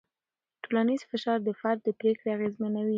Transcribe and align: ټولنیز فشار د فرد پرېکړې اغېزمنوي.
ټولنیز 0.63 1.01
فشار 1.11 1.37
د 1.47 1.49
فرد 1.59 1.81
پرېکړې 2.01 2.29
اغېزمنوي. 2.35 2.89